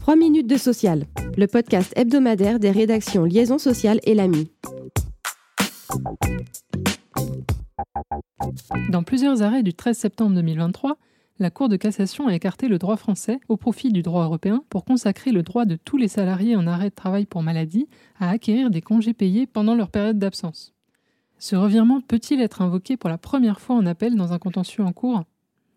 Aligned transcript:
3 0.00 0.16
minutes 0.16 0.46
de 0.46 0.56
social, 0.56 1.04
le 1.36 1.46
podcast 1.46 1.92
hebdomadaire 1.96 2.58
des 2.58 2.70
rédactions 2.70 3.24
Liaison 3.24 3.58
sociale 3.58 4.00
et 4.04 4.14
l'AMI. 4.14 4.50
Dans 8.90 9.02
plusieurs 9.02 9.42
arrêts 9.42 9.62
du 9.62 9.74
13 9.74 9.96
septembre 9.96 10.34
2023, 10.34 10.96
la 11.38 11.50
Cour 11.50 11.68
de 11.68 11.76
cassation 11.76 12.26
a 12.26 12.34
écarté 12.34 12.68
le 12.68 12.78
droit 12.78 12.96
français 12.96 13.38
au 13.48 13.56
profit 13.56 13.92
du 13.92 14.02
droit 14.02 14.24
européen 14.24 14.64
pour 14.70 14.84
consacrer 14.84 15.30
le 15.30 15.42
droit 15.42 15.64
de 15.64 15.76
tous 15.76 15.96
les 15.96 16.08
salariés 16.08 16.56
en 16.56 16.66
arrêt 16.66 16.90
de 16.90 16.94
travail 16.94 17.26
pour 17.26 17.42
maladie 17.42 17.86
à 18.18 18.30
acquérir 18.30 18.70
des 18.70 18.80
congés 18.80 19.14
payés 19.14 19.46
pendant 19.46 19.74
leur 19.74 19.90
période 19.90 20.18
d'absence. 20.18 20.74
Ce 21.38 21.54
revirement 21.54 22.00
peut-il 22.00 22.40
être 22.40 22.62
invoqué 22.62 22.96
pour 22.96 23.08
la 23.08 23.18
première 23.18 23.60
fois 23.60 23.76
en 23.76 23.86
appel 23.86 24.16
dans 24.16 24.32
un 24.32 24.38
contentieux 24.38 24.82
en 24.82 24.92
cours? 24.92 25.22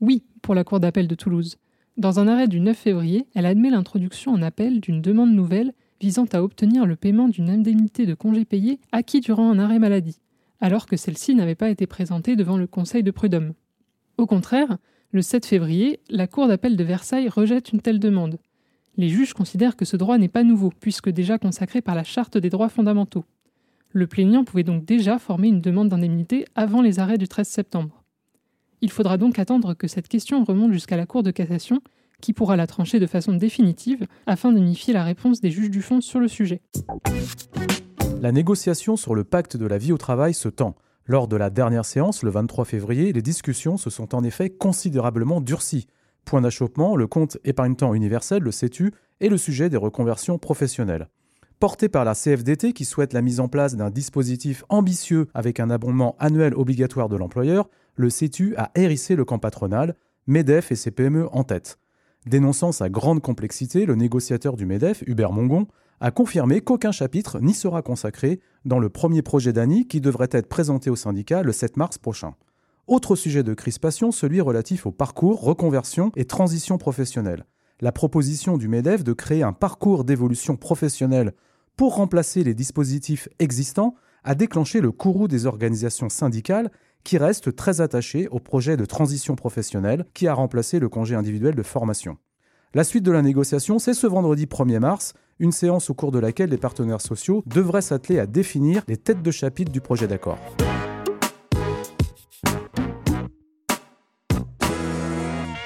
Oui, 0.00 0.22
pour 0.42 0.54
la 0.54 0.62
Cour 0.62 0.78
d'appel 0.78 1.08
de 1.08 1.14
Toulouse. 1.16 1.58
Dans 1.98 2.20
un 2.20 2.28
arrêt 2.28 2.46
du 2.46 2.60
9 2.60 2.78
février, 2.78 3.26
elle 3.34 3.44
admet 3.44 3.70
l'introduction 3.70 4.30
en 4.30 4.40
appel 4.40 4.80
d'une 4.80 5.02
demande 5.02 5.32
nouvelle 5.32 5.72
visant 6.00 6.26
à 6.32 6.44
obtenir 6.44 6.86
le 6.86 6.94
paiement 6.94 7.26
d'une 7.26 7.50
indemnité 7.50 8.06
de 8.06 8.14
congés 8.14 8.44
payés 8.44 8.78
acquis 8.92 9.18
durant 9.18 9.50
un 9.50 9.58
arrêt 9.58 9.80
maladie, 9.80 10.20
alors 10.60 10.86
que 10.86 10.96
celle-ci 10.96 11.34
n'avait 11.34 11.56
pas 11.56 11.70
été 11.70 11.88
présentée 11.88 12.36
devant 12.36 12.56
le 12.56 12.68
Conseil 12.68 13.02
de 13.02 13.10
prud'homme. 13.10 13.52
Au 14.16 14.26
contraire, 14.26 14.78
le 15.10 15.22
7 15.22 15.44
février, 15.44 15.98
la 16.08 16.28
Cour 16.28 16.46
d'appel 16.46 16.76
de 16.76 16.84
Versailles 16.84 17.28
rejette 17.28 17.72
une 17.72 17.80
telle 17.80 17.98
demande. 17.98 18.38
Les 18.96 19.08
juges 19.08 19.34
considèrent 19.34 19.74
que 19.74 19.84
ce 19.84 19.96
droit 19.96 20.18
n'est 20.18 20.28
pas 20.28 20.44
nouveau, 20.44 20.70
puisque 20.78 21.10
déjà 21.10 21.36
consacré 21.36 21.80
par 21.82 21.96
la 21.96 22.04
Charte 22.04 22.38
des 22.38 22.48
droits 22.48 22.68
fondamentaux. 22.68 23.24
Le 23.90 24.06
plaignant 24.06 24.44
pouvait 24.44 24.62
donc 24.62 24.84
déjà 24.84 25.18
former 25.18 25.48
une 25.48 25.60
demande 25.60 25.88
d'indemnité 25.88 26.44
avant 26.54 26.80
les 26.80 27.00
arrêts 27.00 27.18
du 27.18 27.26
13 27.26 27.48
septembre. 27.48 28.04
Il 28.80 28.90
faudra 28.92 29.16
donc 29.16 29.38
attendre 29.38 29.74
que 29.74 29.88
cette 29.88 30.08
question 30.08 30.44
remonte 30.44 30.72
jusqu'à 30.72 30.96
la 30.96 31.06
Cour 31.06 31.22
de 31.22 31.32
cassation, 31.32 31.80
qui 32.22 32.32
pourra 32.32 32.56
la 32.56 32.66
trancher 32.66 32.98
de 32.98 33.06
façon 33.06 33.34
définitive 33.34 34.06
afin 34.26 34.52
d'unifier 34.52 34.92
la 34.92 35.04
réponse 35.04 35.40
des 35.40 35.50
juges 35.50 35.70
du 35.70 35.82
fond 35.82 36.00
sur 36.00 36.20
le 36.20 36.28
sujet. 36.28 36.60
La 38.20 38.32
négociation 38.32 38.96
sur 38.96 39.14
le 39.14 39.24
pacte 39.24 39.56
de 39.56 39.66
la 39.66 39.78
vie 39.78 39.92
au 39.92 39.98
travail 39.98 40.34
se 40.34 40.48
tend. 40.48 40.74
Lors 41.06 41.28
de 41.28 41.36
la 41.36 41.48
dernière 41.50 41.84
séance, 41.84 42.22
le 42.22 42.30
23 42.30 42.64
février, 42.64 43.12
les 43.12 43.22
discussions 43.22 43.76
se 43.76 43.88
sont 43.88 44.14
en 44.14 44.24
effet 44.24 44.50
considérablement 44.50 45.40
durcies. 45.40 45.86
Point 46.24 46.42
d'achoppement, 46.42 46.96
le 46.96 47.06
compte 47.06 47.38
épargne-temps 47.44 47.94
universel, 47.94 48.42
le 48.42 48.50
CETU, 48.50 48.92
est 49.20 49.28
le 49.28 49.38
sujet 49.38 49.70
des 49.70 49.76
reconversions 49.76 50.38
professionnelles. 50.38 51.08
Porté 51.60 51.88
par 51.88 52.04
la 52.04 52.14
CFDT 52.14 52.72
qui 52.72 52.84
souhaite 52.84 53.12
la 53.12 53.22
mise 53.22 53.40
en 53.40 53.48
place 53.48 53.74
d'un 53.74 53.90
dispositif 53.90 54.64
ambitieux 54.68 55.28
avec 55.32 55.60
un 55.60 55.70
abondement 55.70 56.14
annuel 56.18 56.54
obligatoire 56.54 57.08
de 57.08 57.16
l'employeur, 57.16 57.68
le 57.96 58.10
CETU 58.10 58.54
a 58.56 58.70
hérissé 58.74 59.16
le 59.16 59.24
camp 59.24 59.38
patronal, 59.38 59.94
MEDEF 60.26 60.70
et 60.72 60.76
ses 60.76 60.90
PME 60.90 61.26
en 61.32 61.44
tête. 61.44 61.78
Dénonçant 62.28 62.72
sa 62.72 62.90
grande 62.90 63.22
complexité, 63.22 63.86
le 63.86 63.94
négociateur 63.94 64.58
du 64.58 64.66
MEDEF, 64.66 65.02
Hubert 65.06 65.32
Mongon, 65.32 65.66
a 66.00 66.10
confirmé 66.10 66.60
qu'aucun 66.60 66.92
chapitre 66.92 67.40
n'y 67.40 67.54
sera 67.54 67.80
consacré 67.80 68.40
dans 68.66 68.78
le 68.78 68.90
premier 68.90 69.22
projet 69.22 69.54
d'ANI 69.54 69.88
qui 69.88 70.02
devrait 70.02 70.28
être 70.32 70.46
présenté 70.46 70.90
au 70.90 70.96
syndicat 70.96 71.42
le 71.42 71.52
7 71.52 71.78
mars 71.78 71.96
prochain. 71.96 72.34
Autre 72.86 73.16
sujet 73.16 73.42
de 73.42 73.54
crispation, 73.54 74.12
celui 74.12 74.42
relatif 74.42 74.84
au 74.84 74.92
parcours, 74.92 75.40
reconversion 75.40 76.12
et 76.16 76.26
transition 76.26 76.76
professionnelle. 76.76 77.46
La 77.80 77.92
proposition 77.92 78.58
du 78.58 78.68
MEDEF 78.68 79.04
de 79.04 79.14
créer 79.14 79.42
un 79.42 79.54
parcours 79.54 80.04
d'évolution 80.04 80.54
professionnelle 80.56 81.32
pour 81.78 81.94
remplacer 81.94 82.44
les 82.44 82.52
dispositifs 82.52 83.30
existants 83.38 83.94
a 84.24 84.34
déclenché 84.34 84.80
le 84.80 84.92
courroux 84.92 85.28
des 85.28 85.46
organisations 85.46 86.08
syndicales 86.08 86.70
qui 87.04 87.18
restent 87.18 87.54
très 87.54 87.80
attachées 87.80 88.28
au 88.28 88.40
projet 88.40 88.76
de 88.76 88.84
transition 88.84 89.36
professionnelle 89.36 90.04
qui 90.14 90.26
a 90.26 90.34
remplacé 90.34 90.78
le 90.78 90.88
congé 90.88 91.14
individuel 91.14 91.54
de 91.54 91.62
formation. 91.62 92.18
La 92.74 92.84
suite 92.84 93.04
de 93.04 93.12
la 93.12 93.22
négociation, 93.22 93.78
c'est 93.78 93.94
ce 93.94 94.06
vendredi 94.06 94.44
1er 94.44 94.78
mars, 94.78 95.14
une 95.38 95.52
séance 95.52 95.88
au 95.88 95.94
cours 95.94 96.12
de 96.12 96.18
laquelle 96.18 96.50
les 96.50 96.58
partenaires 96.58 97.00
sociaux 97.00 97.42
devraient 97.46 97.80
s'atteler 97.80 98.18
à 98.18 98.26
définir 98.26 98.82
les 98.88 98.98
têtes 98.98 99.22
de 99.22 99.30
chapitre 99.30 99.72
du 99.72 99.80
projet 99.80 100.06
d'accord. 100.06 100.38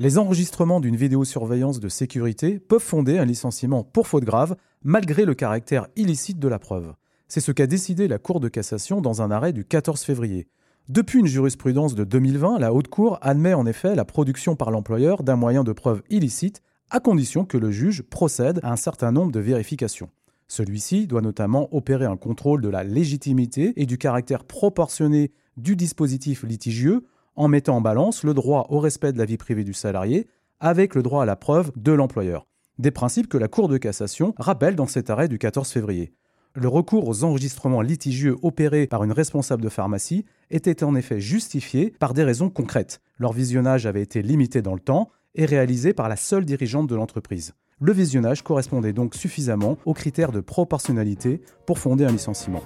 Les 0.00 0.16
enregistrements 0.16 0.80
d'une 0.80 0.94
vidéosurveillance 0.94 1.80
de 1.80 1.88
sécurité 1.88 2.60
peuvent 2.60 2.80
fonder 2.80 3.18
un 3.18 3.24
licenciement 3.24 3.82
pour 3.82 4.06
faute 4.06 4.24
grave, 4.24 4.56
malgré 4.82 5.24
le 5.24 5.34
caractère 5.34 5.88
illicite 5.96 6.38
de 6.38 6.46
la 6.46 6.60
preuve. 6.60 6.94
C'est 7.30 7.40
ce 7.40 7.52
qu'a 7.52 7.66
décidé 7.66 8.08
la 8.08 8.18
Cour 8.18 8.40
de 8.40 8.48
cassation 8.48 9.02
dans 9.02 9.20
un 9.20 9.30
arrêt 9.30 9.52
du 9.52 9.62
14 9.62 10.00
février. 10.00 10.48
Depuis 10.88 11.18
une 11.18 11.26
jurisprudence 11.26 11.94
de 11.94 12.04
2020, 12.04 12.58
la 12.58 12.72
Haute 12.72 12.88
Cour 12.88 13.18
admet 13.20 13.52
en 13.52 13.66
effet 13.66 13.94
la 13.94 14.06
production 14.06 14.56
par 14.56 14.70
l'employeur 14.70 15.22
d'un 15.22 15.36
moyen 15.36 15.62
de 15.62 15.72
preuve 15.72 16.02
illicite 16.08 16.62
à 16.88 17.00
condition 17.00 17.44
que 17.44 17.58
le 17.58 17.70
juge 17.70 18.00
procède 18.00 18.60
à 18.62 18.72
un 18.72 18.76
certain 18.76 19.12
nombre 19.12 19.30
de 19.30 19.40
vérifications. 19.40 20.08
Celui-ci 20.46 21.06
doit 21.06 21.20
notamment 21.20 21.68
opérer 21.76 22.06
un 22.06 22.16
contrôle 22.16 22.62
de 22.62 22.70
la 22.70 22.82
légitimité 22.82 23.74
et 23.76 23.84
du 23.84 23.98
caractère 23.98 24.44
proportionné 24.44 25.30
du 25.58 25.76
dispositif 25.76 26.44
litigieux 26.44 27.04
en 27.36 27.48
mettant 27.48 27.76
en 27.76 27.80
balance 27.82 28.24
le 28.24 28.32
droit 28.32 28.68
au 28.70 28.80
respect 28.80 29.12
de 29.12 29.18
la 29.18 29.26
vie 29.26 29.36
privée 29.36 29.64
du 29.64 29.74
salarié 29.74 30.28
avec 30.60 30.94
le 30.94 31.02
droit 31.02 31.24
à 31.24 31.26
la 31.26 31.36
preuve 31.36 31.72
de 31.76 31.92
l'employeur. 31.92 32.46
Des 32.78 32.90
principes 32.90 33.28
que 33.28 33.36
la 33.36 33.48
Cour 33.48 33.68
de 33.68 33.76
cassation 33.76 34.32
rappelle 34.38 34.76
dans 34.76 34.86
cet 34.86 35.10
arrêt 35.10 35.28
du 35.28 35.38
14 35.38 35.68
février. 35.68 36.14
Le 36.60 36.66
recours 36.66 37.06
aux 37.06 37.22
enregistrements 37.22 37.82
litigieux 37.82 38.36
opérés 38.42 38.88
par 38.88 39.04
une 39.04 39.12
responsable 39.12 39.62
de 39.62 39.68
pharmacie 39.68 40.24
était 40.50 40.82
en 40.82 40.96
effet 40.96 41.20
justifié 41.20 41.94
par 42.00 42.14
des 42.14 42.24
raisons 42.24 42.50
concrètes. 42.50 43.00
Leur 43.16 43.32
visionnage 43.32 43.86
avait 43.86 44.02
été 44.02 44.22
limité 44.22 44.60
dans 44.60 44.74
le 44.74 44.80
temps 44.80 45.08
est 45.36 45.44
réalisé 45.44 45.92
par 45.92 46.08
la 46.08 46.16
seule 46.16 46.44
dirigeante 46.44 46.88
de 46.88 46.96
l'entreprise. 46.96 47.54
Le 47.78 47.92
visionnage 47.92 48.42
correspondait 48.42 48.92
donc 48.92 49.14
suffisamment 49.14 49.78
aux 49.84 49.94
critères 49.94 50.32
de 50.32 50.40
proportionnalité 50.40 51.42
pour 51.64 51.78
fonder 51.78 52.06
un 52.06 52.10
licenciement. 52.10 52.64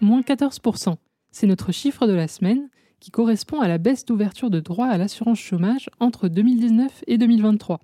Moins 0.00 0.20
14%, 0.20 0.94
c'est 1.32 1.48
notre 1.48 1.72
chiffre 1.72 2.06
de 2.06 2.14
la 2.14 2.28
semaine 2.28 2.68
qui 3.00 3.10
correspond 3.10 3.60
à 3.60 3.66
la 3.66 3.78
baisse 3.78 4.04
d'ouverture 4.04 4.50
de 4.50 4.60
droits 4.60 4.88
à 4.88 4.98
l'assurance 4.98 5.40
chômage 5.40 5.90
entre 5.98 6.28
2019 6.28 7.02
et 7.08 7.18
2023. 7.18 7.80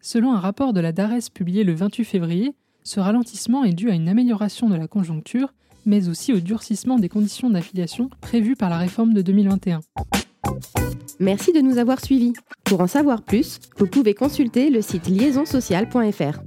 Selon 0.00 0.32
un 0.32 0.40
rapport 0.40 0.72
de 0.72 0.80
la 0.80 0.92
DARES 0.92 1.30
publié 1.32 1.64
le 1.64 1.74
28 1.74 2.04
février, 2.04 2.54
ce 2.82 3.00
ralentissement 3.00 3.64
est 3.64 3.72
dû 3.72 3.90
à 3.90 3.94
une 3.94 4.08
amélioration 4.08 4.68
de 4.68 4.76
la 4.76 4.88
conjoncture 4.88 5.52
mais 5.88 6.08
aussi 6.08 6.32
au 6.32 6.40
durcissement 6.40 6.98
des 6.98 7.08
conditions 7.08 7.50
d'affiliation 7.50 8.10
prévues 8.20 8.56
par 8.56 8.68
la 8.68 8.78
réforme 8.78 9.14
de 9.14 9.22
2021. 9.22 9.80
Merci 11.18 11.52
de 11.52 11.60
nous 11.60 11.78
avoir 11.78 12.04
suivis. 12.04 12.34
Pour 12.64 12.80
en 12.80 12.86
savoir 12.86 13.22
plus, 13.22 13.58
vous 13.78 13.86
pouvez 13.86 14.14
consulter 14.14 14.70
le 14.70 14.82
site 14.82 15.08
liaisonsocial.fr. 15.08 16.40